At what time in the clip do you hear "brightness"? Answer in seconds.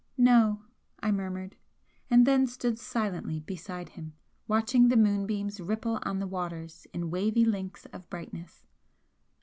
8.09-8.65